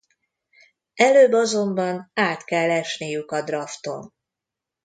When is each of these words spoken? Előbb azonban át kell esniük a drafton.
Előbb 0.95 1.31
azonban 1.31 2.11
át 2.13 2.43
kell 2.43 2.69
esniük 2.71 3.31
a 3.31 3.41
drafton. 3.43 4.13